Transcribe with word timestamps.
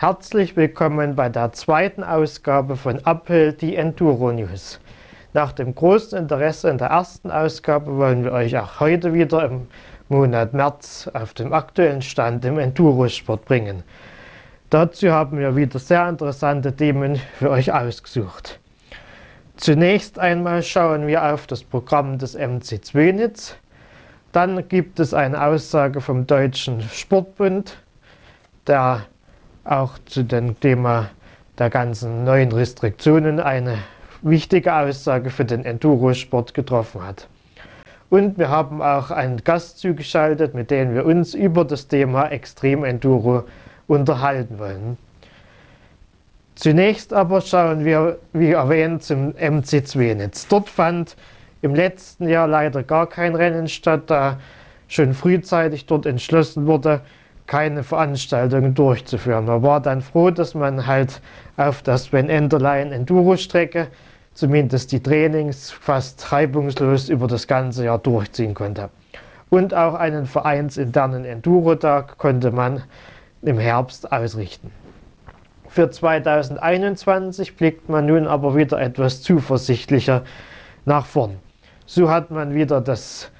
Herzlich 0.00 0.54
willkommen 0.54 1.16
bei 1.16 1.28
der 1.28 1.52
zweiten 1.54 2.04
Ausgabe 2.04 2.76
von 2.76 3.00
Uphill, 3.04 3.52
die 3.52 3.74
Enduro 3.74 4.30
News. 4.30 4.78
Nach 5.32 5.50
dem 5.50 5.74
großen 5.74 6.16
Interesse 6.16 6.70
in 6.70 6.78
der 6.78 6.90
ersten 6.90 7.32
Ausgabe 7.32 7.96
wollen 7.96 8.22
wir 8.22 8.30
euch 8.30 8.56
auch 8.56 8.78
heute 8.78 9.12
wieder 9.12 9.44
im 9.46 9.66
Monat 10.08 10.54
März 10.54 11.10
auf 11.14 11.34
dem 11.34 11.52
aktuellen 11.52 12.00
Stand 12.00 12.44
im 12.44 12.60
Endurosport 12.60 13.44
bringen. 13.44 13.82
Dazu 14.70 15.10
haben 15.10 15.36
wir 15.36 15.56
wieder 15.56 15.80
sehr 15.80 16.08
interessante 16.08 16.72
Themen 16.72 17.16
für 17.36 17.50
euch 17.50 17.72
ausgesucht. 17.72 18.60
Zunächst 19.56 20.16
einmal 20.20 20.62
schauen 20.62 21.08
wir 21.08 21.24
auf 21.24 21.48
das 21.48 21.64
Programm 21.64 22.18
des 22.18 22.38
MC 22.38 22.84
Zwönitz. 22.84 23.56
Dann 24.30 24.68
gibt 24.68 25.00
es 25.00 25.12
eine 25.12 25.42
Aussage 25.42 26.00
vom 26.00 26.24
Deutschen 26.24 26.82
Sportbund, 26.82 27.76
der 28.68 29.04
auch 29.68 29.98
zu 30.06 30.24
dem 30.24 30.58
Thema 30.60 31.10
der 31.58 31.70
ganzen 31.70 32.24
neuen 32.24 32.52
Restriktionen 32.52 33.38
eine 33.40 33.78
wichtige 34.22 34.74
Aussage 34.74 35.30
für 35.30 35.44
den 35.44 35.64
Endurosport 35.64 36.54
getroffen 36.54 37.06
hat. 37.06 37.28
Und 38.10 38.38
wir 38.38 38.48
haben 38.48 38.80
auch 38.80 39.10
einen 39.10 39.44
Gast 39.44 39.78
zugeschaltet, 39.78 40.54
mit 40.54 40.70
dem 40.70 40.94
wir 40.94 41.04
uns 41.04 41.34
über 41.34 41.64
das 41.64 41.88
Thema 41.88 42.28
Extrem 42.28 42.84
Enduro 42.84 43.44
unterhalten 43.86 44.58
wollen. 44.58 44.96
Zunächst 46.54 47.12
aber 47.12 47.40
schauen 47.40 47.84
wir, 47.84 48.18
wie 48.32 48.50
erwähnt, 48.50 49.02
zum 49.02 49.32
MC2-Netz. 49.32 50.48
Dort 50.48 50.68
fand 50.68 51.16
im 51.60 51.74
letzten 51.74 52.28
Jahr 52.28 52.48
leider 52.48 52.82
gar 52.82 53.06
kein 53.06 53.34
Rennen 53.34 53.68
statt, 53.68 54.04
da 54.06 54.38
schon 54.88 55.12
frühzeitig 55.12 55.86
dort 55.86 56.06
entschlossen 56.06 56.66
wurde, 56.66 57.02
keine 57.48 57.82
Veranstaltungen 57.82 58.74
durchzuführen. 58.74 59.46
Man 59.46 59.62
war 59.62 59.80
dann 59.80 60.02
froh, 60.02 60.30
dass 60.30 60.54
man 60.54 60.86
halt 60.86 61.20
auf 61.56 61.82
der 61.82 61.98
Sven 61.98 62.28
Enderlein 62.28 62.92
Enduro-Strecke 62.92 63.88
zumindest 64.34 64.92
die 64.92 65.02
Trainings 65.02 65.72
fast 65.72 66.30
reibungslos 66.30 67.08
über 67.08 67.26
das 67.26 67.48
ganze 67.48 67.86
Jahr 67.86 67.98
durchziehen 67.98 68.54
konnte. 68.54 68.90
Und 69.50 69.74
auch 69.74 69.94
einen 69.94 70.26
vereinsinternen 70.26 71.24
Enduro-Tag 71.24 72.18
konnte 72.18 72.52
man 72.52 72.82
im 73.42 73.58
Herbst 73.58 74.12
ausrichten. 74.12 74.70
Für 75.68 75.90
2021 75.90 77.56
blickt 77.56 77.88
man 77.88 78.06
nun 78.06 78.26
aber 78.26 78.56
wieder 78.56 78.80
etwas 78.80 79.22
zuversichtlicher 79.22 80.22
nach 80.84 81.06
vorn. 81.06 81.36
So 81.86 82.10
hat 82.10 82.30
man 82.30 82.54
wieder 82.54 82.82
das 82.82 83.30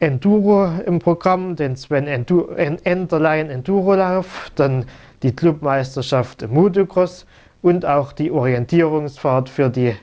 Enduro 0.00 0.70
im 0.84 0.98
Programm, 0.98 1.56
den 1.56 1.76
Sven 1.76 2.06
Enderlein 2.06 3.50
Endurolauf, 3.50 4.50
dann 4.54 4.84
die 5.22 5.34
Clubmeisterschaft 5.34 6.42
im 6.42 6.52
Motocross 6.52 7.26
und 7.62 7.86
auch 7.86 8.12
die 8.12 8.30
Orientierungsfahrt 8.30 9.48
für 9.48 9.70
die 9.70 9.96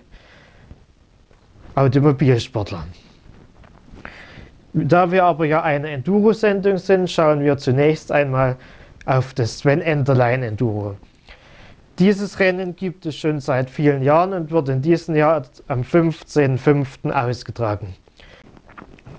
Automobilsportler. 1.75 2.85
Da 4.73 5.11
wir 5.11 5.23
aber 5.23 5.45
ja 5.45 5.61
eine 5.61 5.89
Enduro-Sendung 5.89 6.77
sind, 6.77 7.09
schauen 7.09 7.41
wir 7.41 7.57
zunächst 7.57 8.11
einmal 8.11 8.57
auf 9.05 9.33
das 9.35 9.59
Sven 9.59 9.81
Enderlein 9.81 10.41
Enduro. 10.41 10.97
Dieses 11.99 12.39
Rennen 12.39 12.75
gibt 12.75 13.05
es 13.05 13.15
schon 13.15 13.39
seit 13.39 13.69
vielen 13.69 14.01
Jahren 14.01 14.33
und 14.33 14.49
wird 14.49 14.69
in 14.69 14.81
diesem 14.81 15.15
Jahr 15.15 15.43
am 15.67 15.81
15.05. 15.81 17.11
ausgetragen. 17.11 17.93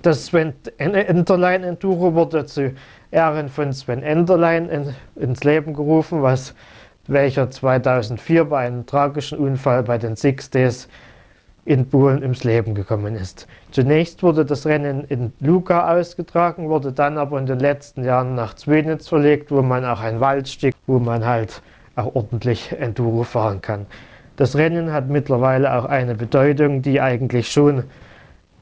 Das 0.05 0.27
Sven 0.27 0.53
Enderlein 0.77 1.63
Enduro 1.63 2.13
wurde 2.13 2.45
zu 2.45 2.75
Ehren 3.09 3.49
von 3.49 3.73
Sven 3.73 4.03
Enderlein 4.03 4.69
in, 4.69 4.93
ins 5.15 5.43
Leben 5.43 5.73
gerufen, 5.73 6.21
was, 6.21 6.53
welcher 7.07 7.49
2004 7.49 8.45
bei 8.45 8.67
einem 8.67 8.85
tragischen 8.85 9.39
Unfall 9.39 9.81
bei 9.81 9.97
den 9.97 10.15
Six 10.15 10.51
Days 10.51 10.87
in 11.65 11.89
Polen 11.89 12.21
ins 12.21 12.43
Leben 12.43 12.75
gekommen 12.75 13.15
ist. 13.15 13.47
Zunächst 13.71 14.21
wurde 14.21 14.45
das 14.45 14.67
Rennen 14.67 15.05
in 15.05 15.33
Luka 15.39 15.91
ausgetragen, 15.97 16.69
wurde 16.69 16.91
dann 16.91 17.17
aber 17.17 17.39
in 17.39 17.47
den 17.47 17.59
letzten 17.59 18.03
Jahren 18.03 18.35
nach 18.35 18.53
Zwenitz 18.53 19.07
verlegt, 19.07 19.49
wo 19.49 19.63
man 19.63 19.83
auch 19.85 20.01
ein 20.01 20.19
Waldstück, 20.19 20.75
wo 20.85 20.99
man 20.99 21.25
halt 21.25 21.63
auch 21.95 22.13
ordentlich 22.13 22.71
Enduro 22.79 23.23
fahren 23.23 23.59
kann. 23.59 23.87
Das 24.35 24.55
Rennen 24.55 24.93
hat 24.93 25.09
mittlerweile 25.09 25.73
auch 25.73 25.85
eine 25.85 26.13
Bedeutung, 26.13 26.83
die 26.83 27.01
eigentlich 27.01 27.51
schon 27.51 27.85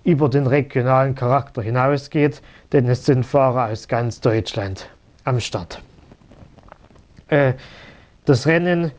über 0.04 0.30
den 0.30 0.48
regionalen 0.48 1.16
Charakter 1.16 1.62
hinausgeht, 1.62 2.42
denn 2.72 2.88
es 2.90 3.06
sind 3.06 3.26
Fahrer 3.26 3.72
aus 3.72 3.88
ganz 3.88 4.20
Deutschland 4.20 4.90
am 5.24 5.40
Start. 5.40 5.82
Äh, 7.30 7.54
das 8.26 8.48
Rennen 8.48 8.92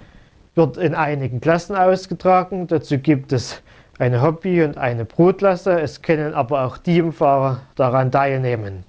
wird 0.54 0.76
in 0.76 0.94
einigen 0.94 1.40
Klassen 1.40 1.76
ausgetragen. 1.76 2.66
Dazu 2.66 2.98
gibt 2.98 3.32
es 3.32 3.62
eine 3.98 4.22
Hobby- 4.22 4.62
und 4.62 4.78
eine 4.78 5.04
Brotklasse. 5.04 5.80
Es 5.80 6.02
können 6.02 6.34
aber 6.34 6.64
auch 6.64 6.78
Teamfahrer 6.78 7.60
daran 7.76 8.10
teilnehmen. 8.10 8.84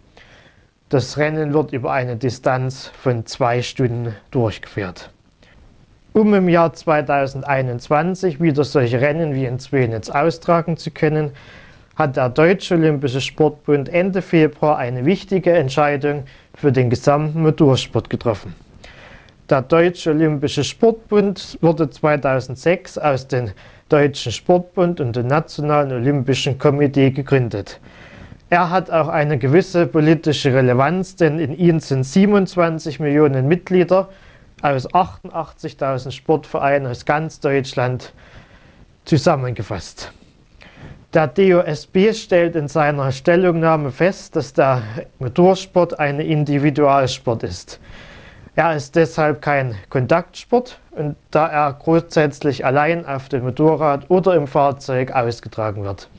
Das 0.90 1.18
Rennen 1.18 1.54
wird 1.54 1.74
über 1.74 1.92
eine 1.92 2.16
Distanz 2.16 2.92
von 3.02 3.26
zwei 3.26 3.62
Stunden 3.62 4.16
durchgeführt. 4.32 5.10
Um 6.14 6.34
im 6.34 6.48
Jahr 6.48 6.72
2021 6.72 8.40
wieder 8.40 8.64
solche 8.64 9.02
Rennen 9.02 9.34
wie 9.34 9.46
in 9.46 9.60
Zwenitz 9.60 10.10
austragen 10.10 10.78
zu 10.78 10.92
können, 10.92 11.32
hat 11.96 12.18
der 12.18 12.30
Deutsche 12.30 12.76
Olympische 12.76 13.22
Sportbund 13.22 13.88
Ende 13.90 14.22
Februar 14.22 14.78
eine 14.78 15.06
wichtige 15.06 15.54
Entscheidung 15.54 16.26
für 16.54 16.72
den 16.72 16.90
gesamten 16.90 17.42
Motorsport 17.42 18.10
getroffen. 18.10 18.54
Der 19.50 19.62
Deutsche 19.62 20.10
Olympische 20.10 20.64
Sportbund 20.64 21.58
wurde 21.62 21.90
2006 21.90 22.98
aus 22.98 23.28
dem 23.28 23.52
Deutschen 23.90 24.32
Sportbund 24.32 25.00
und 25.00 25.16
dem 25.16 25.28
Nationalen 25.28 25.92
Olympischen 25.92 26.58
Komitee 26.58 27.12
gegründet. 27.12 27.80
Er 28.50 28.70
hat 28.70 28.92
auch 28.92 29.08
eine 29.08 29.38
gewisse 29.38 29.88
politische 29.88 30.54
Relevanz, 30.54 31.16
denn 31.16 31.40
in 31.40 31.58
ihm 31.58 31.80
sind 31.80 32.04
27 32.04 33.00
Millionen 33.00 33.48
Mitglieder 33.48 34.10
aus 34.62 34.90
88.000 34.90 36.12
Sportvereinen 36.12 36.88
aus 36.88 37.06
ganz 37.06 37.40
Deutschland 37.40 38.14
zusammengefasst. 39.06 40.12
Der 41.16 41.28
DOSB 41.28 42.12
stellt 42.12 42.58
in 42.58 42.68
seiner 42.68 43.10
Stellungnahme 43.10 43.90
fest, 43.90 44.36
dass 44.36 44.52
der 44.52 44.82
Motorsport 45.20 45.98
ein 45.98 46.20
Individualsport 46.20 47.44
ist. 47.44 47.80
Er 48.58 48.76
ist 48.76 48.98
deshalb 48.98 49.42
kein 49.42 49.76
Kontaktsport 49.90 50.78
und 50.92 51.16
da 51.32 51.48
er 51.48 51.72
grundsätzlich 51.72 52.66
allein 52.66 53.06
auf 53.06 53.30
dem 53.30 53.46
Motorrad 53.46 54.10
oder 54.10 54.36
im 54.36 54.46
Fahrzeug 54.46 55.14
ausgetragen 55.14 55.86
wird. 55.86 56.10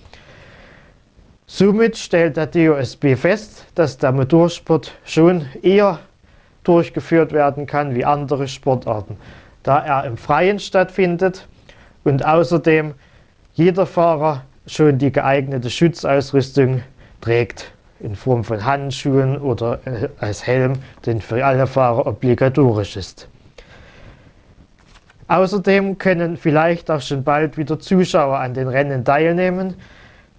Somit 1.46 1.98
stellt 1.98 2.38
der 2.38 2.46
DOSB 2.46 3.16
fest, 3.16 3.66
dass 3.74 3.98
der 3.98 4.12
Motorsport 4.12 4.94
schon 5.04 5.44
eher 5.60 5.98
durchgeführt 6.64 7.32
werden 7.32 7.66
kann 7.66 7.94
wie 7.94 8.06
andere 8.06 8.48
Sportarten, 8.48 9.18
da 9.62 9.78
er 9.78 10.04
im 10.04 10.16
Freien 10.16 10.58
stattfindet 10.58 11.46
und 12.02 12.24
außerdem 12.24 12.94
jeder 13.52 13.84
Fahrer 13.84 14.42
schon 14.66 14.98
die 14.98 15.12
geeignete 15.12 15.70
Schutzausrüstung 15.70 16.82
trägt, 17.20 17.72
in 18.00 18.14
Form 18.14 18.44
von 18.44 18.64
Handschuhen 18.64 19.38
oder 19.38 19.80
äh, 19.86 20.08
als 20.18 20.46
Helm, 20.46 20.74
den 21.06 21.20
für 21.20 21.44
alle 21.44 21.66
Fahrer 21.66 22.06
obligatorisch 22.06 22.96
ist. 22.96 23.28
Außerdem 25.28 25.98
können 25.98 26.36
vielleicht 26.36 26.90
auch 26.90 27.00
schon 27.00 27.24
bald 27.24 27.56
wieder 27.56 27.80
Zuschauer 27.80 28.38
an 28.38 28.54
den 28.54 28.68
Rennen 28.68 29.04
teilnehmen, 29.04 29.74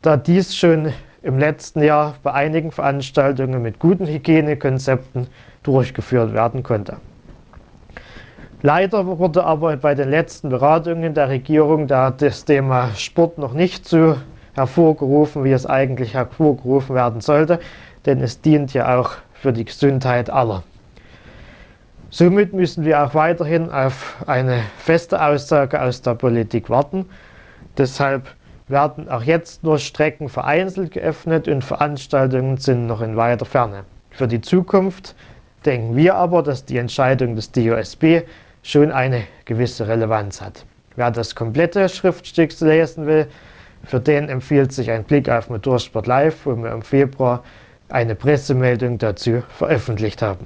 da 0.02 0.16
dies 0.16 0.56
schon 0.56 0.94
im 1.24 1.40
letzten 1.40 1.84
Jahr 1.84 2.16
bei 2.24 2.32
einigen 2.32 2.72
Veranstaltungen 2.72 3.62
mit 3.62 3.80
guten 3.80 4.06
Hygienekonzepten 4.06 5.28
durchgeführt 5.64 6.34
werden 6.34 6.64
konnte. 6.64 6.98
Leider 8.64 9.06
wurde 9.06 9.44
aber 9.44 9.78
bei 9.78 9.94
den 9.94 10.10
letzten 10.10 10.50
Beratungen 10.50 11.14
der 11.14 11.30
Regierung 11.30 11.86
da 11.86 12.10
das 12.10 12.44
Thema 12.44 12.90
Sport 12.96 13.38
noch 13.38 13.54
nicht 13.54 13.88
so 13.88 14.16
hervorgerufen, 14.56 15.44
wie 15.44 15.52
es 15.52 15.68
eigentlich 15.68 16.16
hervorgerufen 16.16 16.96
werden 16.96 17.22
sollte, 17.22 17.60
denn 18.08 18.20
es 18.20 18.42
dient 18.42 18.74
ja 18.74 18.98
auch 18.98 19.12
für 19.34 19.54
die 19.54 19.64
Gesundheit 19.64 20.32
aller. 20.32 20.64
Somit 22.10 22.54
müssen 22.54 22.84
wir 22.84 23.04
auch 23.04 23.14
weiterhin 23.14 23.70
auf 23.70 24.16
eine 24.26 24.64
feste 24.80 25.24
Aussage 25.24 25.80
aus 25.80 26.02
der 26.02 26.16
Politik 26.16 26.68
warten. 26.72 27.06
Deshalb 27.78 28.24
werden 28.68 29.08
auch 29.08 29.22
jetzt 29.22 29.64
nur 29.64 29.78
Strecken 29.78 30.30
vereinzelt 30.30 30.92
geöffnet 30.92 31.48
und 31.48 31.64
Veranstaltungen 31.64 32.58
sind 32.58 32.88
noch 32.88 33.02
in 33.02 33.16
weiter 33.18 33.46
Ferne. 33.46 33.84
Für 34.10 34.28
die 34.28 34.42
Zukunft 34.42 35.14
denken 35.64 35.96
wir 35.96 36.16
aber, 36.16 36.42
dass 36.42 36.66
die 36.66 36.78
Entscheidung 36.78 37.36
des 37.36 37.52
DOSB 37.52 38.24
schon 38.68 38.92
eine 38.92 39.24
gewisse 39.46 39.88
Relevanz 39.88 40.42
hat. 40.42 40.66
Wer 40.98 41.10
das 41.12 41.36
komplette 41.36 41.88
Schriftstück 41.88 42.60
lesen 42.60 43.08
will, 43.08 43.28
für 43.86 44.02
den 44.02 44.28
empfiehlt 44.28 44.74
sich 44.74 44.92
ein 44.92 45.06
Blick 45.06 45.30
auf 45.30 45.50
Motorsport 45.50 46.06
Live, 46.06 46.46
wo 46.46 46.54
wir 46.58 46.72
im 46.72 46.82
Februar 46.82 47.44
eine 47.88 48.14
Pressemeldung 48.14 48.98
dazu 48.98 49.42
veröffentlicht 49.48 50.22
haben. 50.22 50.46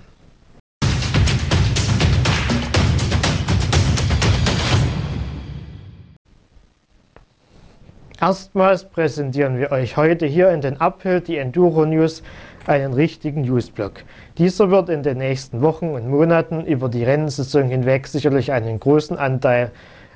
Erstmals 8.19 8.87
präsentieren 8.87 9.57
wir 9.57 9.71
euch 9.71 9.97
heute 9.97 10.27
hier 10.27 10.51
in 10.51 10.61
den 10.61 10.79
Uphill 10.79 11.21
die 11.21 11.37
Enduro 11.37 11.87
News 11.87 12.21
einen 12.67 12.93
richtigen 12.93 13.41
Newsblock. 13.41 14.03
Dieser 14.37 14.69
wird 14.69 14.89
in 14.89 15.03
den 15.03 15.17
nächsten 15.17 15.61
Wochen 15.61 15.89
und 15.89 16.09
Monaten 16.09 16.65
über 16.65 16.89
die 16.89 17.03
Rennsaison 17.03 17.69
hinweg 17.69 18.07
sicherlich 18.07 18.51
einen 18.51 18.79
großen 18.79 19.17
Anteil 19.17 19.71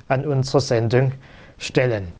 an 0.08 0.26
unserer 0.26 0.60
Sendung 0.60 1.12
stellen. 1.58 2.12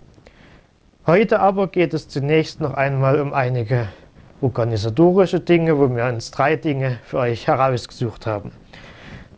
Heute 1.06 1.40
aber 1.40 1.69
geht 1.69 1.94
es 1.94 2.08
zunächst 2.08 2.61
noch 2.61 2.75
einmal 2.75 3.20
um 3.20 3.32
einige 3.32 3.88
organisatorische 4.40 5.40
Dinge, 5.40 5.78
wo 5.78 5.88
wir 5.94 6.05
uns 6.05 6.31
drei 6.31 6.56
Dinge 6.56 6.99
für 7.05 7.19
euch 7.19 7.46
herausgesucht 7.46 8.26
haben. 8.26 8.50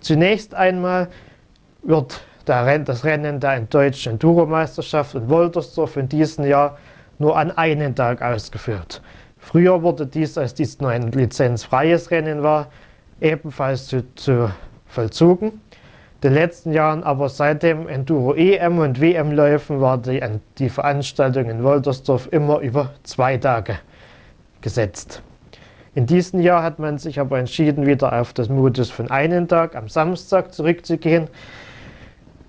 Zunächst 0.01 0.55
einmal 0.55 1.09
wird 1.83 2.21
das 2.45 3.05
Rennen 3.05 3.41
der 3.41 3.61
deutschen 3.61 4.13
Enduro-Meisterschaft 4.13 5.15
in 5.15 5.29
Woltersdorf 5.29 5.97
in 5.99 6.09
diesem 6.09 6.47
Jahr 6.47 6.79
nur 7.19 7.37
an 7.37 7.51
einem 7.51 7.95
Tag 7.95 8.23
ausgeführt. 8.23 9.03
Früher 9.39 9.83
wurde 9.83 10.07
dies, 10.07 10.37
als 10.37 10.55
dies 10.55 10.81
nur 10.81 10.91
ein 10.91 11.13
lizenzfreies 11.13 12.11
Rennen 12.11 12.43
war, 12.43 12.69
ebenfalls 13.21 13.87
zu, 13.87 14.15
zu 14.15 14.53
vollzogen. 14.87 15.49
In 15.49 16.21
den 16.23 16.35
letzten 16.35 16.73
Jahren 16.73 17.05
aber 17.05 17.29
seit 17.29 17.63
dem 17.63 17.89
Enduro 17.89 18.35
EM 18.35 18.79
und 18.79 19.01
WM 19.01 19.33
läufen 19.33 19.81
war 19.81 19.99
die, 19.99 20.21
die 20.59 20.69
Veranstaltung 20.69 21.49
in 21.49 21.63
Woltersdorf 21.63 22.29
immer 22.33 22.59
über 22.59 22.91
zwei 23.05 23.37
Tage 23.37 23.79
gesetzt. 24.61 25.23
In 25.95 26.07
diesem 26.07 26.41
Jahr 26.41 26.63
hat 26.63 26.79
man 26.79 26.99
sich 26.99 27.21
aber 27.21 27.39
entschieden, 27.39 27.87
wieder 27.87 28.21
auf 28.21 28.33
das 28.33 28.49
Modus 28.49 28.91
von 28.91 29.11
einem 29.11 29.47
Tag 29.49 29.77
am 29.77 29.89
Samstag 29.89 30.53
zurückzugehen 30.53 31.29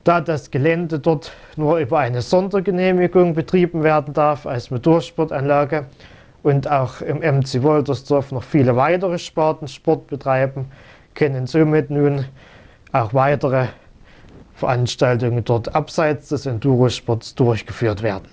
da 0.04 0.22
das 0.22 0.50
Gelände 0.50 0.98
dort 1.00 1.32
nur 1.56 1.78
über 1.78 2.00
eine 2.00 2.22
Sondergenehmigung 2.22 3.34
betrieben 3.34 3.84
werden 3.84 4.14
darf 4.14 4.48
als 4.48 4.72
Motorsportanlage 4.72 5.86
und 6.44 6.70
auch 6.70 7.02
im 7.02 7.20
MC 7.20 7.64
Woltersdorf 7.64 8.32
noch 8.32 8.44
viele 8.44 8.76
weitere 8.76 9.18
Sparten 9.18 9.68
Sport 9.68 10.08
betreiben, 10.08 10.72
können 11.16 11.48
somit 11.48 11.90
nun 11.90 12.26
auch 12.92 13.14
weitere 13.14 13.68
Veranstaltungen 14.56 15.44
dort 15.44 15.74
abseits 15.76 16.30
des 16.30 16.46
Endurosports 16.46 17.36
durchgeführt 17.36 18.04
werden. 18.04 18.28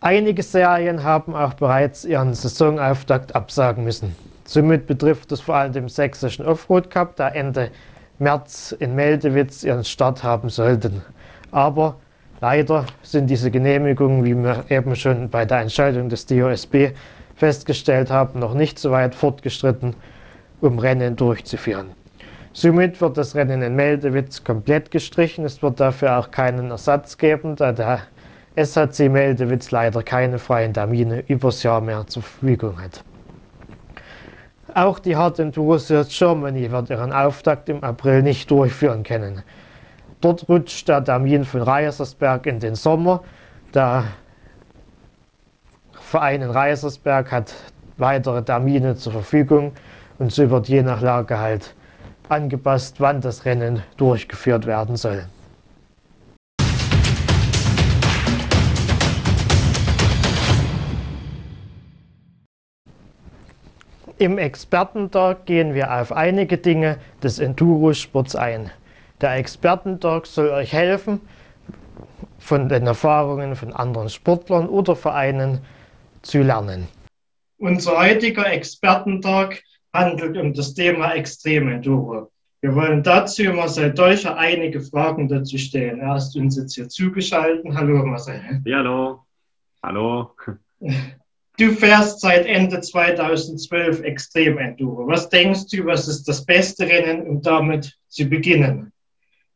Einige 0.00 0.42
Serien 0.42 1.04
haben 1.04 1.34
auch 1.34 1.54
bereits 1.54 2.04
ihren 2.04 2.34
Saisonauftakt 2.34 3.36
absagen 3.36 3.84
müssen. 3.84 4.16
Somit 4.44 4.88
betrifft 4.88 5.30
es 5.30 5.40
vor 5.40 5.54
allem 5.54 5.72
den 5.72 5.88
sächsischen 5.88 6.44
Offroad 6.44 6.90
Cup, 6.90 7.14
der 7.16 7.36
Ende 7.36 7.70
März 8.18 8.74
in 8.78 8.94
Meldewitz 8.96 9.62
ihren 9.62 9.84
Start 9.84 10.24
haben 10.24 10.48
sollten. 10.48 11.02
Aber 11.52 11.96
leider 12.42 12.86
sind 13.02 13.30
diese 13.30 13.50
Genehmigungen, 13.50 14.24
wie 14.24 14.34
wir 14.34 14.64
eben 14.68 14.94
schon 14.96 15.30
bei 15.30 15.44
der 15.44 15.60
Entscheidung 15.60 16.08
des 16.08 16.26
DOSB 16.26 16.90
festgestellt 17.36 18.10
haben, 18.10 18.40
noch 18.40 18.52
nicht 18.52 18.78
so 18.78 18.90
weit 18.90 19.14
fortgeschritten, 19.14 19.94
um 20.60 20.78
Rennen 20.78 21.16
durchzuführen. 21.16 21.92
Somit 22.52 23.00
wird 23.00 23.16
das 23.16 23.34
Rennen 23.34 23.62
in 23.62 23.76
Meldewitz 23.76 24.44
komplett 24.44 24.90
gestrichen. 24.90 25.44
Es 25.44 25.62
wird 25.62 25.80
dafür 25.80 26.18
auch 26.18 26.30
keinen 26.30 26.70
Ersatz 26.70 27.16
geben, 27.16 27.56
da 27.56 27.72
der 27.72 28.00
SHC 28.56 29.08
Meldewitz 29.08 29.70
leider 29.70 30.02
keine 30.02 30.38
freien 30.38 30.74
Termine 30.74 31.24
übers 31.28 31.62
Jahr 31.62 31.80
mehr 31.80 32.06
zur 32.08 32.22
Verfügung 32.22 32.82
hat. 32.82 33.02
Auch 34.74 34.98
die 34.98 35.16
Hard 35.16 35.38
Enduro 35.38 35.78
Search 35.78 36.18
Germany 36.18 36.70
wird 36.70 36.90
ihren 36.90 37.12
Auftakt 37.12 37.68
im 37.68 37.82
April 37.84 38.22
nicht 38.22 38.50
durchführen 38.50 39.04
können. 39.04 39.42
Dort 40.22 40.48
rutscht 40.48 40.88
der 40.88 41.02
Termin 41.02 41.44
von 41.44 41.62
Reisersberg 41.62 42.46
in 42.46 42.60
den 42.60 42.76
Sommer. 42.76 43.24
Der 43.74 44.04
Verein 45.94 46.42
in 46.42 46.50
Reisersberg 46.50 47.32
hat 47.32 47.52
weitere 47.96 48.40
Termine 48.44 48.94
zur 48.94 49.10
Verfügung 49.12 49.72
und 50.20 50.30
so 50.30 50.48
wird 50.48 50.68
je 50.68 50.82
nach 50.82 51.00
Lage 51.00 51.40
halt 51.40 51.74
angepasst, 52.28 53.00
wann 53.00 53.20
das 53.20 53.44
Rennen 53.44 53.82
durchgeführt 53.96 54.64
werden 54.64 54.94
soll. 54.94 55.24
Im 64.18 64.38
Expertentag 64.38 65.46
gehen 65.46 65.74
wir 65.74 65.92
auf 65.92 66.12
einige 66.12 66.58
Dinge 66.58 66.98
des 67.24 67.40
Enduro-Sports 67.40 68.36
ein. 68.36 68.70
Der 69.22 69.36
Expertentag 69.36 70.26
soll 70.26 70.48
euch 70.48 70.72
helfen, 70.72 71.20
von 72.40 72.68
den 72.68 72.88
Erfahrungen 72.88 73.54
von 73.54 73.72
anderen 73.72 74.08
Sportlern 74.08 74.68
oder 74.68 74.96
Vereinen 74.96 75.60
zu 76.22 76.42
lernen. 76.42 76.88
Unser 77.58 78.00
heutiger 78.00 78.50
Expertentag 78.52 79.62
handelt 79.92 80.36
um 80.36 80.52
das 80.52 80.74
Thema 80.74 81.12
Extremenduro. 81.12 82.32
Wir 82.62 82.74
wollen 82.74 83.04
dazu 83.04 83.44
Marcel 83.44 83.92
Deutscher 83.92 84.36
einige 84.36 84.80
Fragen 84.80 85.28
dazu 85.28 85.56
stellen. 85.56 86.00
Er 86.00 86.16
ist 86.16 86.34
uns 86.36 86.56
jetzt 86.56 86.74
hier 86.74 86.88
zugeschaltet. 86.88 87.64
Hallo 87.72 88.04
Marcel. 88.04 88.40
Ja, 88.64 88.78
hallo. 88.78 89.20
Hallo. 89.84 90.32
Du 91.58 91.70
fährst 91.72 92.20
seit 92.20 92.46
Ende 92.46 92.80
2012 92.80 94.00
Extrem 94.02 94.58
Enduro. 94.58 95.06
Was 95.06 95.28
denkst 95.28 95.66
du, 95.70 95.86
was 95.86 96.08
ist 96.08 96.26
das 96.26 96.44
beste 96.44 96.88
Rennen, 96.88 97.26
um 97.28 97.40
damit 97.40 97.96
zu 98.08 98.24
beginnen? 98.24 98.92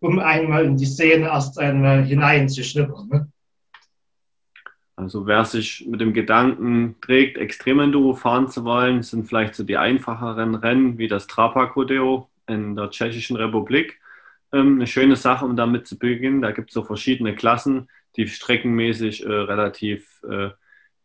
Um 0.01 0.19
einmal 0.19 0.65
in 0.65 0.77
die 0.77 0.87
Szene 0.87 1.27
erst 1.27 1.59
einmal 1.59 2.05
hineinzuschnuppern. 2.05 3.09
Ne? 3.09 3.29
Also 4.97 5.27
wer 5.27 5.45
sich 5.45 5.87
mit 5.87 6.01
dem 6.01 6.15
Gedanken 6.15 6.97
trägt, 7.03 7.37
Extrem 7.37 7.81
Enduro 7.81 8.15
fahren 8.15 8.49
zu 8.49 8.65
wollen, 8.65 9.03
sind 9.03 9.27
vielleicht 9.27 9.55
so 9.55 9.63
die 9.63 9.77
einfacheren 9.77 10.55
Rennen 10.55 10.97
wie 10.97 11.07
das 11.07 11.27
Trapak 11.27 11.77
Rodeo 11.77 12.31
in 12.47 12.75
der 12.77 12.91
Tschechischen 12.91 13.37
Republik. 13.37 14.01
Ähm, 14.53 14.77
eine 14.77 14.87
schöne 14.87 15.17
Sache, 15.17 15.45
um 15.45 15.55
damit 15.55 15.87
zu 15.87 15.99
beginnen. 15.99 16.41
Da 16.41 16.53
gibt 16.53 16.71
es 16.71 16.75
so 16.75 16.83
verschiedene 16.83 17.35
Klassen, 17.35 17.89
die 18.17 18.27
streckenmäßig 18.27 19.27
äh, 19.27 19.29
relativ 19.29 20.23
äh, 20.29 20.51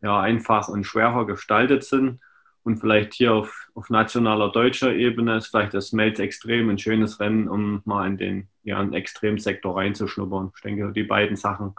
ja, 0.00 0.20
einfach 0.20 0.68
und 0.68 0.84
schwerer 0.84 1.26
gestaltet 1.26 1.84
sind. 1.84 2.20
Und 2.64 2.78
vielleicht 2.78 3.14
hier 3.14 3.34
auf, 3.34 3.68
auf 3.74 3.90
nationaler 3.90 4.52
deutscher 4.52 4.94
Ebene 4.94 5.36
ist 5.36 5.48
vielleicht 5.48 5.74
das 5.74 5.92
Melz 5.92 6.18
Extrem 6.20 6.70
ein 6.70 6.78
schönes 6.78 7.18
Rennen, 7.18 7.48
um 7.48 7.82
mal 7.84 8.06
in 8.06 8.18
den 8.18 8.48
ja, 8.62 8.80
in 8.80 8.92
Extremsektor 8.92 9.76
reinzuschnuppern. 9.76 10.52
Ich 10.54 10.62
denke, 10.62 10.92
die 10.92 11.02
beiden 11.02 11.36
Sachen 11.36 11.74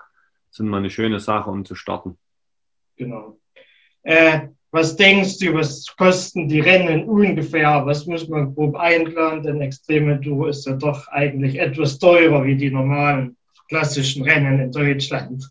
sind 0.51 0.67
mal 0.67 0.77
eine 0.77 0.89
schöne 0.89 1.19
Sache, 1.19 1.49
um 1.49 1.65
zu 1.65 1.75
starten. 1.75 2.17
Genau. 2.97 3.39
Äh, 4.03 4.49
was 4.71 4.95
denkst 4.95 5.39
du, 5.39 5.53
was 5.53 5.85
kosten 5.95 6.47
die 6.47 6.59
Rennen 6.59 7.05
ungefähr? 7.05 7.85
Was 7.85 8.05
muss 8.05 8.27
man 8.27 8.53
grob 8.53 8.75
einplanen? 8.75 9.43
Denn 9.43 9.61
Extreme 9.61 10.19
Tour 10.19 10.49
ist 10.49 10.65
ja 10.65 10.73
doch 10.73 11.07
eigentlich 11.07 11.59
etwas 11.59 11.99
teurer 11.99 12.43
wie 12.43 12.55
die 12.55 12.71
normalen 12.71 13.37
klassischen 13.69 14.23
Rennen 14.23 14.59
in 14.59 14.71
Deutschland. 14.71 15.49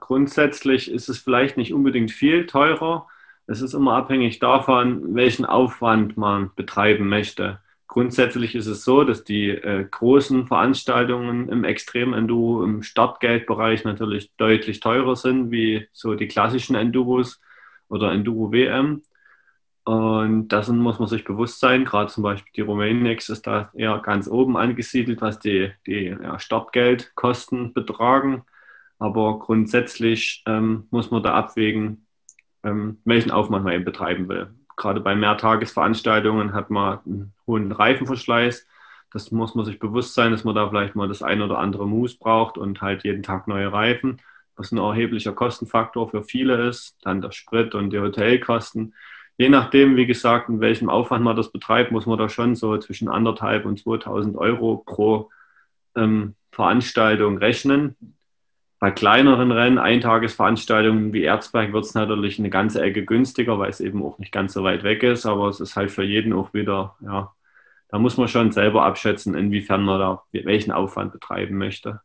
Grundsätzlich 0.00 0.90
ist 0.90 1.08
es 1.08 1.18
vielleicht 1.18 1.56
nicht 1.56 1.72
unbedingt 1.72 2.10
viel 2.10 2.46
teurer. 2.46 3.08
Es 3.46 3.60
ist 3.60 3.74
immer 3.74 3.94
abhängig 3.94 4.38
davon, 4.38 5.14
welchen 5.14 5.44
Aufwand 5.44 6.16
man 6.16 6.50
betreiben 6.56 7.08
möchte. 7.08 7.60
Grundsätzlich 7.86 8.54
ist 8.54 8.66
es 8.66 8.84
so, 8.84 9.04
dass 9.04 9.22
die 9.22 9.50
äh, 9.50 9.86
großen 9.88 10.46
Veranstaltungen 10.46 11.48
im 11.48 11.64
Extrem-Enduro 11.64 12.64
im 12.64 12.82
Startgeldbereich 12.82 13.84
natürlich 13.84 14.34
deutlich 14.36 14.80
teurer 14.80 15.14
sind, 15.14 15.50
wie 15.50 15.86
so 15.92 16.14
die 16.14 16.26
klassischen 16.26 16.74
Enduros 16.74 17.40
oder 17.88 18.10
Enduro-WM. 18.12 19.02
Und 19.84 20.48
dessen 20.48 20.78
muss 20.78 20.98
man 20.98 21.08
sich 21.08 21.24
bewusst 21.24 21.60
sein. 21.60 21.84
Gerade 21.84 22.10
zum 22.10 22.22
Beispiel 22.22 22.50
die 22.56 22.62
Rumänex 22.62 23.28
ist 23.28 23.46
da 23.46 23.70
eher 23.74 23.98
ganz 23.98 24.26
oben 24.26 24.56
angesiedelt, 24.56 25.20
was 25.20 25.38
die, 25.38 25.70
die 25.86 26.16
ja, 26.20 26.38
Startgeldkosten 26.38 27.74
betragen. 27.74 28.44
Aber 28.98 29.38
grundsätzlich 29.38 30.42
ähm, 30.46 30.88
muss 30.90 31.10
man 31.10 31.22
da 31.22 31.34
abwägen, 31.34 32.03
ähm, 32.64 32.98
welchen 33.04 33.30
Aufwand 33.30 33.64
man 33.64 33.74
eben 33.74 33.84
betreiben 33.84 34.28
will. 34.28 34.48
Gerade 34.76 35.00
bei 35.00 35.14
Mehrtagesveranstaltungen 35.14 36.52
hat 36.52 36.70
man 36.70 36.98
einen 37.06 37.32
hohen 37.46 37.70
Reifenverschleiß. 37.70 38.66
Das 39.12 39.30
muss 39.30 39.54
man 39.54 39.64
sich 39.64 39.78
bewusst 39.78 40.14
sein, 40.14 40.32
dass 40.32 40.42
man 40.42 40.56
da 40.56 40.68
vielleicht 40.68 40.96
mal 40.96 41.06
das 41.06 41.22
ein 41.22 41.42
oder 41.42 41.58
andere 41.58 41.86
Mus 41.86 42.16
braucht 42.16 42.58
und 42.58 42.80
halt 42.80 43.04
jeden 43.04 43.22
Tag 43.22 43.46
neue 43.46 43.72
Reifen, 43.72 44.20
was 44.56 44.72
ein 44.72 44.78
erheblicher 44.78 45.32
Kostenfaktor 45.32 46.10
für 46.10 46.24
viele 46.24 46.68
ist. 46.68 46.96
Dann 47.02 47.20
der 47.20 47.30
Sprit 47.30 47.74
und 47.76 47.90
die 47.90 48.00
Hotelkosten. 48.00 48.94
Je 49.36 49.48
nachdem, 49.48 49.96
wie 49.96 50.06
gesagt, 50.06 50.48
in 50.48 50.60
welchem 50.60 50.88
Aufwand 50.88 51.24
man 51.24 51.36
das 51.36 51.52
betreibt, 51.52 51.92
muss 51.92 52.06
man 52.06 52.18
da 52.18 52.28
schon 52.28 52.56
so 52.56 52.76
zwischen 52.78 53.08
anderthalb 53.08 53.66
und 53.66 53.78
2000 53.78 54.36
Euro 54.36 54.82
pro 54.84 55.30
ähm, 55.96 56.34
Veranstaltung 56.50 57.38
rechnen. 57.38 57.96
Bei 58.84 58.90
kleineren 58.90 59.50
Rennen, 59.50 59.78
Eintagesveranstaltungen 59.78 61.14
wie 61.14 61.22
Erzberg 61.22 61.72
wird 61.72 61.86
es 61.86 61.94
natürlich 61.94 62.38
eine 62.38 62.50
ganze 62.50 62.82
Ecke 62.82 63.02
günstiger, 63.06 63.58
weil 63.58 63.70
es 63.70 63.80
eben 63.80 64.02
auch 64.02 64.18
nicht 64.18 64.30
ganz 64.30 64.52
so 64.52 64.62
weit 64.62 64.82
weg 64.82 65.02
ist, 65.02 65.24
aber 65.24 65.48
es 65.48 65.58
ist 65.58 65.74
halt 65.74 65.90
für 65.90 66.04
jeden 66.04 66.34
auch 66.34 66.52
wieder, 66.52 66.94
ja, 67.00 67.32
da 67.88 67.98
muss 67.98 68.18
man 68.18 68.28
schon 68.28 68.52
selber 68.52 68.84
abschätzen, 68.84 69.34
inwiefern 69.34 69.84
man 69.84 70.00
da 70.00 70.22
welchen 70.32 70.70
Aufwand 70.70 71.12
betreiben 71.12 71.56
möchte. 71.56 72.02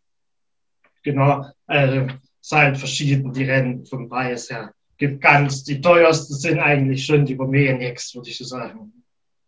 Genau, 1.04 1.48
also 1.68 2.08
es 2.42 2.52
halt 2.54 2.78
verschieden, 2.78 3.34
die 3.34 3.44
Rennen 3.44 3.86
vom 3.86 4.08
Preis 4.08 4.50
her. 4.50 4.72
Gibt 4.98 5.20
ganz, 5.20 5.66
die 5.66 5.82
teuersten 5.82 6.34
sind 6.34 6.60
eigentlich 6.60 7.06
schon 7.06 7.26
die 7.26 7.36
Rumäniens, 7.36 8.16
würde 8.16 8.30
ich 8.30 8.38
so 8.38 8.46
sagen. 8.46 8.99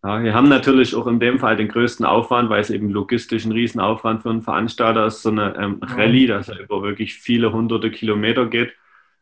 Ja, 0.03 0.24
wir 0.24 0.34
haben 0.34 0.50
natürlich 0.50 0.96
auch 0.96 1.05
in 1.05 1.20
dem 1.20 1.38
Fall 1.38 1.55
den 1.55 1.67
größten 1.67 2.05
Aufwand, 2.05 2.50
weil 2.50 2.62
es 2.62 2.72
eben 2.72 2.89
logistisch 2.89 3.46
ein 3.46 3.51
Riesenaufwand 3.51 4.24
für 4.24 4.31
einen 4.31 4.41
Veranstalter 4.41 5.05
ist, 5.05 5.22
so 5.22 5.29
eine 5.29 5.55
ähm, 5.55 5.79
Rallye, 5.81 6.25
das 6.25 6.48
ja 6.48 6.58
über 6.58 6.81
wirklich 6.81 7.13
viele 7.13 7.53
hunderte 7.53 7.91
Kilometer 7.91 8.48
geht. 8.48 8.74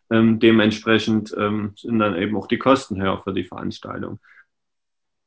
Ähm, 0.09 0.39
dementsprechend 0.39 1.35
ähm, 1.37 1.73
sind 1.75 1.99
dann 1.99 2.15
eben 2.15 2.35
auch 2.37 2.47
die 2.47 2.57
Kosten 2.57 3.01
höher 3.01 3.21
für 3.21 3.33
die 3.33 3.43
Veranstaltung. 3.43 4.19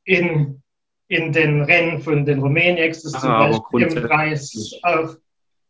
In, 0.05 0.63
in 1.09 1.33
den 1.33 1.63
Rennen 1.63 2.01
von 2.01 2.25
den 2.25 2.41
Rumäniens 2.41 3.05
ist 3.05 3.21
zum 3.21 3.31
Beispiel 3.31 3.83
im 3.83 4.09
Preis 4.09 4.73
auch, 4.83 5.17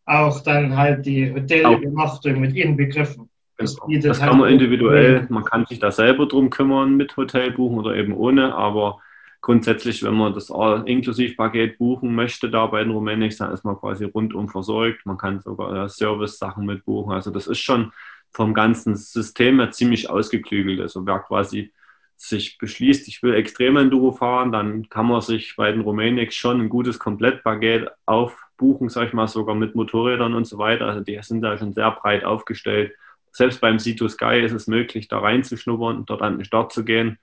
auch 0.06 0.40
dann 0.44 0.76
halt 0.76 1.04
die 1.04 1.34
Hotelübernachtung 1.34 2.40
mit 2.40 2.54
inbegriffen. 2.54 3.28
Das, 3.58 3.76
genau. 3.76 4.00
das 4.00 4.20
halt 4.20 4.30
kann 4.30 4.38
man 4.38 4.50
individuell, 4.50 5.26
man 5.28 5.44
kann 5.44 5.66
sich 5.66 5.80
da 5.80 5.90
selber 5.90 6.26
drum 6.26 6.50
kümmern 6.50 6.96
mit 6.96 7.16
Hotel 7.16 7.50
buchen 7.50 7.78
oder 7.78 7.96
eben 7.96 8.14
ohne, 8.14 8.54
aber 8.54 9.00
grundsätzlich, 9.42 10.02
wenn 10.04 10.14
man 10.14 10.32
das 10.32 10.50
All-Inklusiv-Paket 10.50 11.76
buchen 11.76 12.14
möchte, 12.14 12.48
da 12.48 12.66
bei 12.66 12.82
den 12.82 12.92
Rumänix, 12.92 13.36
dann 13.38 13.52
ist 13.52 13.64
man 13.64 13.76
quasi 13.76 14.04
rundum 14.04 14.48
versorgt. 14.48 15.04
Man 15.04 15.18
kann 15.18 15.40
sogar 15.40 15.88
Service-Sachen 15.88 16.64
mit 16.64 16.84
buchen. 16.84 17.12
Also 17.12 17.30
das 17.30 17.48
ist 17.48 17.58
schon 17.58 17.92
vom 18.30 18.54
ganzen 18.54 18.96
System 18.96 19.58
her 19.58 19.72
ziemlich 19.72 20.08
ausgeklügelt. 20.08 20.80
Also 20.80 21.04
wer 21.04 21.18
quasi 21.18 21.72
sich 22.16 22.56
beschließt, 22.56 23.08
ich 23.08 23.20
will 23.24 23.34
Extremenduro 23.34 24.12
fahren, 24.12 24.52
dann 24.52 24.88
kann 24.88 25.06
man 25.06 25.20
sich 25.20 25.56
bei 25.56 25.72
den 25.72 25.80
Rumänix 25.80 26.36
schon 26.36 26.60
ein 26.60 26.68
gutes 26.68 27.00
Komplettpaket 27.00 27.88
aufbuchen, 28.06 28.88
sag 28.88 29.08
ich 29.08 29.12
mal, 29.12 29.26
sogar 29.26 29.56
mit 29.56 29.74
Motorrädern 29.74 30.34
und 30.34 30.46
so 30.46 30.56
weiter. 30.56 30.86
Also 30.86 31.00
die 31.00 31.18
sind 31.20 31.42
da 31.42 31.58
schon 31.58 31.72
sehr 31.72 31.90
breit 31.90 32.24
aufgestellt. 32.24 32.94
Selbst 33.32 33.60
beim 33.60 33.78
C2 33.78 34.08
Sky 34.08 34.40
ist 34.40 34.52
es 34.52 34.68
möglich, 34.68 35.08
da 35.08 35.18
reinzuschnuppern 35.18 35.96
und 35.96 36.10
dort 36.10 36.22
an 36.22 36.38
den 36.38 36.44
Start 36.44 36.72
zu 36.72 36.84
gehen 36.84 37.18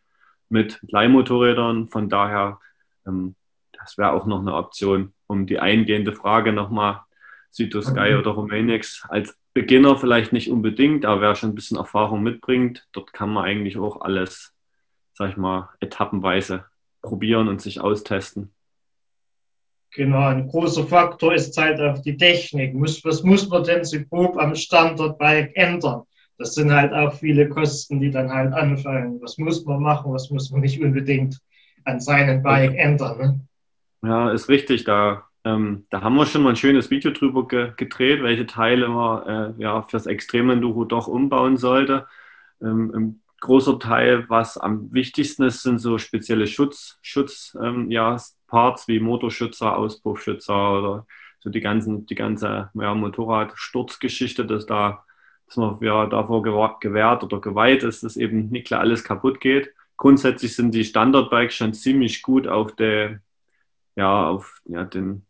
mit 0.49 0.79
Leihmotorrädern. 0.81 1.89
Von 1.89 2.09
daher, 2.09 2.59
ähm, 3.07 3.35
das 3.71 3.97
wäre 3.97 4.11
auch 4.11 4.25
noch 4.25 4.39
eine 4.39 4.55
Option, 4.55 5.13
um 5.27 5.45
die 5.45 5.59
eingehende 5.59 6.13
Frage 6.13 6.51
nochmal, 6.51 7.01
Cyto 7.51 7.81
Sky 7.81 8.15
oder 8.15 8.31
Romanix 8.31 9.03
als 9.09 9.35
Beginner 9.53 9.97
vielleicht 9.97 10.31
nicht 10.31 10.51
unbedingt, 10.51 11.05
aber 11.05 11.21
wer 11.21 11.35
schon 11.35 11.49
ein 11.49 11.55
bisschen 11.55 11.77
Erfahrung 11.77 12.21
mitbringt, 12.21 12.87
dort 12.91 13.13
kann 13.13 13.31
man 13.31 13.45
eigentlich 13.45 13.77
auch 13.77 14.01
alles, 14.01 14.53
sag 15.13 15.31
ich 15.31 15.37
mal, 15.37 15.69
etappenweise 15.79 16.65
probieren 17.01 17.47
und 17.47 17.61
sich 17.61 17.81
austesten. 17.81 18.53
Genau, 19.91 20.27
ein 20.27 20.47
großer 20.47 20.85
Faktor 20.85 21.33
ist 21.33 21.57
halt 21.57 21.79
auch 21.81 21.99
die 21.99 22.15
Technik. 22.15 22.73
was 22.75 23.23
muss 23.23 23.49
man 23.49 23.63
denn 23.63 23.83
so 23.83 23.99
grob 24.05 24.37
am 24.37 24.53
Standardbike 24.53 25.55
ändern? 25.55 26.03
Das 26.39 26.55
sind 26.55 26.73
halt 26.73 26.93
auch 26.93 27.13
viele 27.13 27.49
Kosten, 27.49 27.99
die 27.99 28.09
dann 28.09 28.31
halt 28.31 28.53
anfallen. 28.53 29.19
Was 29.21 29.37
muss 29.37 29.65
man 29.65 29.81
machen, 29.81 30.13
was 30.13 30.31
muss 30.31 30.49
man 30.49 30.61
nicht 30.61 30.81
unbedingt 30.81 31.39
an 31.83 31.99
seinem 31.99 32.41
Bike 32.41 32.75
ändern. 32.75 33.17
Ne? 34.01 34.09
Ja, 34.09 34.31
ist 34.31 34.47
richtig. 34.47 34.85
Da, 34.85 35.25
ähm, 35.43 35.85
da 35.89 36.01
haben 36.01 36.15
wir 36.15 36.25
schon 36.25 36.43
mal 36.43 36.51
ein 36.51 36.55
schönes 36.55 36.89
Video 36.89 37.11
drüber 37.11 37.47
ge 37.47 37.73
gedreht, 37.75 38.23
welche 38.23 38.45
Teile 38.45 38.87
man 38.87 39.27
äh, 39.27 39.61
ja, 39.61 39.81
fürs 39.83 40.05
Extremenduro 40.05 40.85
doch 40.85 41.07
umbauen 41.07 41.57
sollte. 41.57 42.07
Ähm, 42.61 42.91
Ein 42.95 43.21
großer 43.41 43.77
Teil, 43.77 44.25
was 44.29 44.57
am 44.57 44.93
wichtigsten 44.93 45.43
ist, 45.43 45.63
sind 45.63 45.79
so 45.79 45.97
spezielle 45.97 46.47
Schutz, 46.47 46.99
Schutz 47.01 47.57
ähm, 47.61 47.91
ja, 47.91 48.17
Parts 48.47 48.87
wie 48.87 48.99
Motorschützer, 48.99 49.77
Auspuffschützer 49.77 50.79
oder 50.79 51.07
so 51.41 51.49
die, 51.49 51.61
ganzen, 51.61 52.05
die 52.05 52.15
ganze 52.15 52.69
ja, 52.73 52.95
Motorradsturzgeschichte, 52.95 54.45
dass 54.45 54.65
da 54.65 55.03
dass 55.49 55.57
man 55.57 55.77
ja 55.81 56.05
davor 56.05 56.43
gewährt 56.43 57.23
oder 57.23 57.41
geweiht 57.41 57.81
ist, 57.81 58.03
dass 58.03 58.17
eben 58.17 58.49
nicht 58.49 58.67
klar 58.67 58.81
alles 58.81 59.03
kaputt 59.03 59.41
geht. 59.41 59.73
Grundsätzlich 59.97 60.55
sind 60.55 60.75
die 60.75 60.85
Standardbikes 60.85 61.55
schon 61.55 61.73
ziemlich 61.73 62.21
gut 62.21 62.47
auf, 62.47 62.75
der, 62.75 63.19
ja, 63.95 64.27
auf 64.27 64.61
ja, 64.65 64.85
den, 64.85 65.25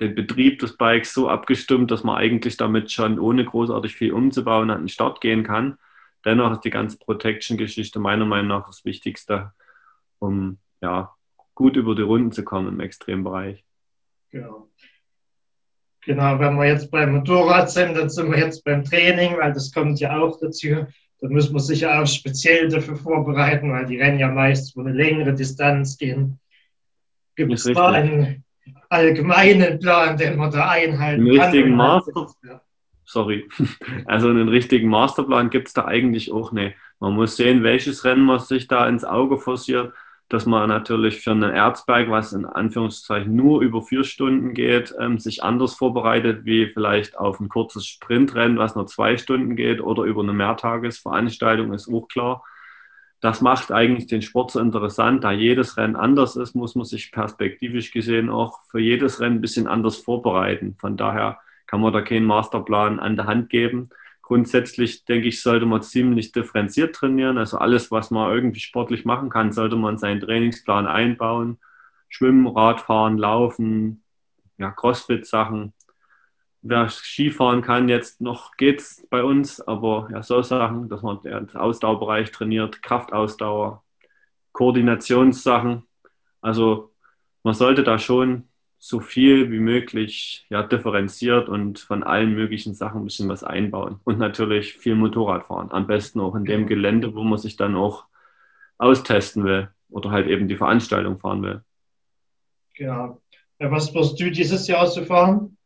den 0.00 0.14
Betrieb 0.14 0.58
des 0.58 0.78
Bikes 0.78 1.12
so 1.12 1.28
abgestimmt, 1.28 1.90
dass 1.90 2.02
man 2.02 2.16
eigentlich 2.16 2.56
damit 2.56 2.90
schon 2.90 3.18
ohne 3.18 3.44
großartig 3.44 3.94
viel 3.94 4.14
umzubauen 4.14 4.70
an 4.70 4.82
den 4.82 4.88
Start 4.88 5.20
gehen 5.20 5.44
kann. 5.44 5.76
Dennoch 6.24 6.52
ist 6.52 6.64
die 6.64 6.70
ganze 6.70 6.96
Protection-Geschichte 6.96 8.00
meiner 8.00 8.24
Meinung 8.24 8.48
nach 8.48 8.66
das 8.66 8.86
Wichtigste, 8.86 9.52
um 10.18 10.58
ja, 10.80 11.14
gut 11.54 11.76
über 11.76 11.94
die 11.94 12.02
Runden 12.02 12.32
zu 12.32 12.42
kommen 12.42 12.68
im 12.68 12.80
Extrembereich. 12.80 13.62
Genau. 14.30 14.70
Genau, 16.04 16.38
wenn 16.40 16.56
wir 16.56 16.66
jetzt 16.66 16.90
beim 16.90 17.12
Motorrad 17.12 17.70
sind, 17.70 17.96
dann 17.96 18.10
sind 18.10 18.30
wir 18.30 18.38
jetzt 18.38 18.64
beim 18.64 18.84
Training, 18.84 19.36
weil 19.38 19.52
das 19.52 19.72
kommt 19.72 20.00
ja 20.00 20.18
auch 20.18 20.38
dazu. 20.40 20.86
Da 21.20 21.28
muss 21.28 21.50
man 21.50 21.62
sich 21.62 21.82
ja 21.82 22.02
auch 22.02 22.06
speziell 22.06 22.68
dafür 22.68 22.96
vorbereiten, 22.96 23.70
weil 23.70 23.86
die 23.86 24.00
Rennen 24.00 24.18
ja 24.18 24.28
meist 24.28 24.74
über 24.74 24.84
eine 24.84 24.96
längere 24.96 25.32
Distanz 25.32 25.96
gehen. 25.96 26.40
Gibt 27.36 27.52
es 27.52 27.64
da 27.64 27.90
einen 27.90 28.44
allgemeinen 28.88 29.78
Plan, 29.78 30.16
den 30.16 30.36
man 30.36 30.50
da 30.50 30.68
einhalten 30.68 31.22
einen 31.22 31.36
kann? 31.36 31.50
Richtigen 31.52 31.76
Master 31.76 32.26
Sorry. 33.04 33.48
Also 34.06 34.28
einen 34.28 34.48
richtigen 34.48 34.88
Masterplan 34.88 35.50
gibt 35.50 35.68
es 35.68 35.74
da 35.74 35.84
eigentlich 35.84 36.32
auch 36.32 36.50
nicht. 36.52 36.76
Man 36.98 37.14
muss 37.14 37.36
sehen, 37.36 37.62
welches 37.62 38.04
Rennen 38.04 38.24
man 38.24 38.40
sich 38.40 38.68
da 38.68 38.88
ins 38.88 39.04
Auge 39.04 39.38
forciert 39.38 39.92
dass 40.32 40.46
man 40.46 40.68
natürlich 40.68 41.20
für 41.20 41.32
ein 41.32 41.42
Erzberg, 41.42 42.08
was 42.08 42.32
in 42.32 42.46
Anführungszeichen 42.46 43.34
nur 43.36 43.60
über 43.60 43.82
vier 43.82 44.02
Stunden 44.02 44.54
geht, 44.54 44.94
ähm, 44.98 45.18
sich 45.18 45.42
anders 45.42 45.74
vorbereitet 45.74 46.44
wie 46.44 46.66
vielleicht 46.66 47.18
auf 47.18 47.38
ein 47.38 47.50
kurzes 47.50 47.86
Sprintrennen, 47.86 48.56
was 48.56 48.74
nur 48.74 48.86
zwei 48.86 49.18
Stunden 49.18 49.56
geht 49.56 49.82
oder 49.82 50.04
über 50.04 50.22
eine 50.22 50.32
Mehrtagesveranstaltung, 50.32 51.74
ist 51.74 51.88
auch 51.92 52.08
klar. 52.08 52.44
Das 53.20 53.40
macht 53.42 53.70
eigentlich 53.70 54.06
den 54.06 54.22
Sport 54.22 54.52
so 54.52 54.60
interessant. 54.60 55.22
Da 55.22 55.32
jedes 55.32 55.76
Rennen 55.76 55.96
anders 55.96 56.34
ist, 56.36 56.54
muss 56.54 56.74
man 56.74 56.86
sich 56.86 57.12
perspektivisch 57.12 57.92
gesehen 57.92 58.30
auch 58.30 58.60
für 58.70 58.80
jedes 58.80 59.20
Rennen 59.20 59.36
ein 59.36 59.40
bisschen 59.42 59.68
anders 59.68 59.98
vorbereiten. 59.98 60.76
Von 60.80 60.96
daher 60.96 61.38
kann 61.66 61.82
man 61.82 61.92
da 61.92 62.00
keinen 62.00 62.26
Masterplan 62.26 62.98
an 62.98 63.16
der 63.16 63.26
Hand 63.26 63.50
geben 63.50 63.90
grundsätzlich 64.32 65.04
denke 65.04 65.28
ich, 65.28 65.42
sollte 65.42 65.66
man 65.66 65.82
ziemlich 65.82 66.32
differenziert 66.32 66.94
trainieren. 66.96 67.36
Also 67.36 67.58
alles, 67.58 67.90
was 67.90 68.10
man 68.10 68.32
irgendwie 68.32 68.60
sportlich 68.60 69.04
machen 69.04 69.28
kann, 69.28 69.52
sollte 69.52 69.76
man 69.76 69.94
in 69.94 69.98
seinen 69.98 70.20
Trainingsplan 70.20 70.86
einbauen. 70.86 71.58
Schwimmen, 72.08 72.46
Radfahren, 72.46 73.18
Laufen, 73.18 74.02
ja, 74.56 74.70
Crossfit-Sachen. 74.70 75.74
Wer 76.62 76.88
Skifahren 76.88 77.60
kann, 77.60 77.90
jetzt 77.90 78.22
noch 78.22 78.56
geht's 78.56 79.06
bei 79.10 79.22
uns, 79.22 79.60
aber 79.60 80.08
ja, 80.10 80.22
so 80.22 80.40
Sachen, 80.40 80.88
dass 80.88 81.02
man 81.02 81.20
den 81.20 81.54
Ausdauerbereich 81.54 82.30
trainiert, 82.30 82.82
Kraftausdauer, 82.82 83.84
Koordinationssachen. 84.52 85.82
Also 86.40 86.94
man 87.42 87.52
sollte 87.52 87.82
da 87.82 87.98
schon 87.98 88.48
so 88.84 88.98
viel 88.98 89.52
wie 89.52 89.60
möglich 89.60 90.44
ja, 90.50 90.64
differenziert 90.64 91.48
und 91.48 91.78
von 91.78 92.02
allen 92.02 92.34
möglichen 92.34 92.74
Sachen 92.74 93.02
ein 93.02 93.04
bisschen 93.04 93.28
was 93.28 93.44
einbauen. 93.44 94.00
Und 94.02 94.18
natürlich 94.18 94.74
viel 94.74 94.96
Motorrad 94.96 95.46
fahren. 95.46 95.70
Am 95.70 95.86
besten 95.86 96.18
auch 96.18 96.34
in 96.34 96.44
dem 96.44 96.66
Gelände, 96.66 97.14
wo 97.14 97.22
man 97.22 97.38
sich 97.38 97.56
dann 97.56 97.76
auch 97.76 98.06
austesten 98.78 99.44
will 99.44 99.68
oder 99.88 100.10
halt 100.10 100.26
eben 100.26 100.48
die 100.48 100.56
Veranstaltung 100.56 101.20
fahren 101.20 101.42
will. 101.42 101.62
Genau. 102.74 103.20
Was 103.60 103.94
wirst 103.94 104.18
du 104.18 104.32
dieses 104.32 104.66
Jahr 104.66 104.88
so 104.88 105.04
fahren? 105.04 105.56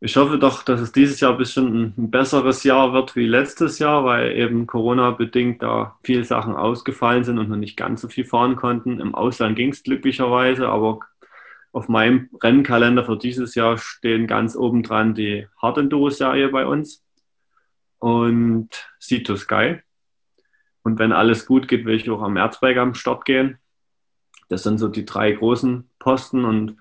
Ich 0.00 0.16
hoffe 0.16 0.38
doch, 0.38 0.62
dass 0.62 0.80
es 0.80 0.92
dieses 0.92 1.20
Jahr 1.20 1.32
ein 1.32 1.38
bisschen 1.38 1.92
ein 1.98 2.10
besseres 2.10 2.64
Jahr 2.64 2.94
wird 2.94 3.14
wie 3.14 3.26
letztes 3.26 3.78
Jahr, 3.78 4.06
weil 4.06 4.32
eben 4.38 4.66
Corona-bedingt 4.66 5.62
da 5.62 5.98
viele 6.02 6.24
Sachen 6.24 6.54
ausgefallen 6.54 7.24
sind 7.24 7.38
und 7.38 7.50
wir 7.50 7.58
nicht 7.58 7.76
ganz 7.76 8.00
so 8.00 8.08
viel 8.08 8.24
fahren 8.24 8.56
konnten. 8.56 9.00
Im 9.00 9.14
Ausland 9.14 9.56
ging 9.56 9.68
es 9.68 9.82
glücklicherweise, 9.82 10.66
aber 10.70 11.00
auf 11.72 11.88
meinem 11.88 12.28
Rennkalender 12.42 13.04
für 13.04 13.16
dieses 13.16 13.54
Jahr 13.54 13.78
stehen 13.78 14.26
ganz 14.26 14.56
oben 14.56 14.82
dran 14.82 15.14
die 15.14 15.46
Hard 15.60 15.78
Enduro 15.78 16.10
Serie 16.10 16.48
bei 16.48 16.66
uns 16.66 17.04
und 17.98 18.68
Sea 18.98 19.22
to 19.22 19.36
Sky. 19.36 19.80
Und 20.82 20.98
wenn 20.98 21.12
alles 21.12 21.46
gut 21.46 21.68
geht, 21.68 21.84
will 21.84 21.96
ich 21.96 22.10
auch 22.10 22.22
am 22.22 22.36
Erzberg 22.36 22.76
am 22.78 22.94
Start 22.94 23.24
gehen. 23.24 23.58
Das 24.48 24.62
sind 24.64 24.78
so 24.78 24.88
die 24.88 25.04
drei 25.04 25.32
großen 25.32 25.88
Posten 25.98 26.44
und 26.44 26.76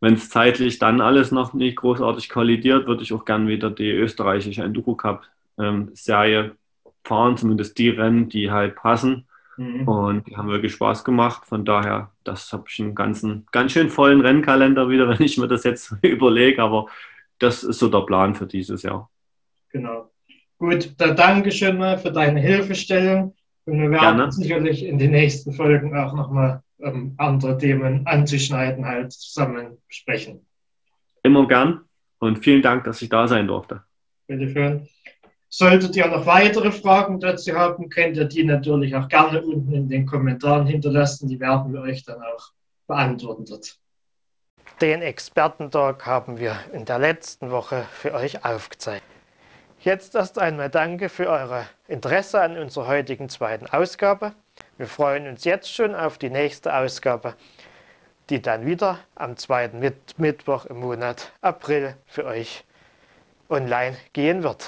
wenn 0.00 0.14
es 0.14 0.30
zeitlich 0.30 0.78
dann 0.78 1.00
alles 1.00 1.32
noch 1.32 1.54
nicht 1.54 1.76
großartig 1.76 2.28
kollidiert, 2.28 2.86
würde 2.86 3.02
ich 3.02 3.12
auch 3.12 3.24
gern 3.24 3.48
wieder 3.48 3.70
die 3.70 3.90
österreichische 3.90 4.62
Enduro 4.62 4.94
Cup 4.94 5.26
ähm, 5.58 5.90
Serie 5.94 6.56
fahren, 7.02 7.36
zumindest 7.36 7.78
die 7.78 7.88
Rennen, 7.88 8.28
die 8.28 8.50
halt 8.50 8.76
passen. 8.76 9.26
Mhm. 9.58 9.88
Und 9.88 10.28
die 10.28 10.36
haben 10.36 10.48
wirklich 10.48 10.72
Spaß 10.72 11.04
gemacht. 11.04 11.44
Von 11.44 11.64
daher, 11.64 12.12
das 12.24 12.52
habe 12.52 12.64
ich 12.68 12.80
einen 12.80 12.94
ganzen, 12.94 13.46
ganz 13.52 13.72
schön 13.72 13.90
vollen 13.90 14.20
Rennkalender 14.20 14.88
wieder, 14.88 15.08
wenn 15.18 15.22
ich 15.22 15.36
mir 15.36 15.48
das 15.48 15.64
jetzt 15.64 15.94
überlege. 16.02 16.62
Aber 16.62 16.86
das 17.38 17.64
ist 17.64 17.78
so 17.78 17.88
der 17.88 18.02
Plan 18.02 18.34
für 18.34 18.46
dieses 18.46 18.82
Jahr. 18.82 19.10
Genau. 19.70 20.10
Gut, 20.58 20.94
dann 20.98 21.14
danke 21.14 21.52
schön 21.52 21.76
mal 21.76 21.98
für 21.98 22.10
deine 22.10 22.40
Hilfestellung. 22.40 23.34
Und 23.64 23.80
wir 23.80 23.90
werden 23.90 24.16
Gerne. 24.16 24.32
sicherlich 24.32 24.84
in 24.84 24.98
den 24.98 25.10
nächsten 25.10 25.52
Folgen 25.52 25.94
auch 25.96 26.14
nochmal 26.14 26.62
ähm, 26.80 27.14
andere 27.18 27.58
Themen 27.58 28.06
anzuschneiden, 28.06 28.86
halt 28.86 29.12
zusammen 29.12 29.78
besprechen. 29.86 30.46
Immer 31.22 31.46
gern 31.46 31.82
und 32.18 32.38
vielen 32.38 32.62
Dank, 32.62 32.84
dass 32.84 33.02
ich 33.02 33.08
da 33.08 33.28
sein 33.28 33.46
durfte. 33.46 33.82
Bitte 34.26 34.48
schön. 34.48 34.88
Solltet 35.50 35.96
ihr 35.96 36.06
noch 36.06 36.26
weitere 36.26 36.70
Fragen 36.70 37.20
dazu 37.20 37.54
haben, 37.54 37.88
könnt 37.88 38.16
ihr 38.16 38.26
die 38.26 38.44
natürlich 38.44 38.94
auch 38.94 39.08
gerne 39.08 39.42
unten 39.42 39.72
in 39.72 39.88
den 39.88 40.04
Kommentaren 40.04 40.66
hinterlassen. 40.66 41.28
Die 41.28 41.40
werden 41.40 41.72
wir 41.72 41.80
euch 41.80 42.04
dann 42.04 42.22
auch 42.22 42.52
beantworten 42.86 43.46
dort. 43.46 43.78
Den 44.80 45.02
Expertentag 45.02 46.06
haben 46.06 46.38
wir 46.38 46.56
in 46.72 46.84
der 46.84 46.98
letzten 46.98 47.50
Woche 47.50 47.86
für 47.92 48.14
euch 48.14 48.44
aufgezeigt. 48.44 49.02
Jetzt 49.80 50.14
erst 50.14 50.38
einmal 50.38 50.70
danke 50.70 51.08
für 51.08 51.28
euer 51.28 51.66
Interesse 51.86 52.40
an 52.40 52.58
unserer 52.58 52.88
heutigen 52.88 53.28
zweiten 53.28 53.66
Ausgabe. 53.66 54.32
Wir 54.76 54.86
freuen 54.86 55.28
uns 55.28 55.44
jetzt 55.44 55.72
schon 55.72 55.94
auf 55.94 56.18
die 56.18 56.30
nächste 56.30 56.74
Ausgabe, 56.74 57.34
die 58.28 58.42
dann 58.42 58.66
wieder 58.66 58.98
am 59.14 59.36
zweiten 59.36 59.80
Mittwoch 60.18 60.66
im 60.66 60.80
Monat 60.80 61.32
April 61.40 61.94
für 62.06 62.24
euch 62.24 62.64
online 63.48 63.96
gehen 64.12 64.42
wird. 64.42 64.66